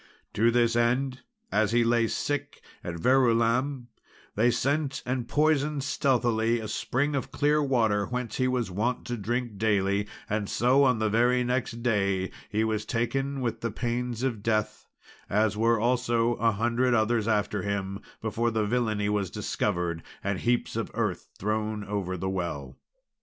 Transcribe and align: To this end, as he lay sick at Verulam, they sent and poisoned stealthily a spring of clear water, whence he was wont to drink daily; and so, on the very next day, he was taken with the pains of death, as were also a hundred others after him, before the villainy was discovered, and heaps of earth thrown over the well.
To 0.33 0.49
this 0.49 0.75
end, 0.75 1.21
as 1.51 1.73
he 1.73 1.83
lay 1.83 2.07
sick 2.07 2.63
at 2.83 2.95
Verulam, 2.95 3.89
they 4.33 4.49
sent 4.49 5.03
and 5.05 5.27
poisoned 5.27 5.83
stealthily 5.83 6.59
a 6.59 6.67
spring 6.67 7.15
of 7.15 7.29
clear 7.31 7.61
water, 7.61 8.07
whence 8.07 8.37
he 8.37 8.47
was 8.47 8.71
wont 8.71 9.05
to 9.05 9.15
drink 9.15 9.59
daily; 9.59 10.07
and 10.27 10.49
so, 10.49 10.85
on 10.85 10.97
the 10.97 11.07
very 11.11 11.43
next 11.43 11.83
day, 11.83 12.31
he 12.49 12.63
was 12.63 12.83
taken 12.83 13.41
with 13.41 13.61
the 13.61 13.69
pains 13.69 14.23
of 14.23 14.41
death, 14.41 14.87
as 15.29 15.55
were 15.55 15.79
also 15.79 16.33
a 16.37 16.53
hundred 16.53 16.95
others 16.95 17.27
after 17.27 17.61
him, 17.61 17.99
before 18.23 18.49
the 18.49 18.65
villainy 18.65 19.07
was 19.07 19.29
discovered, 19.29 20.01
and 20.23 20.39
heaps 20.39 20.75
of 20.75 20.89
earth 20.95 21.29
thrown 21.37 21.83
over 21.83 22.17
the 22.17 22.27
well. 22.27 22.75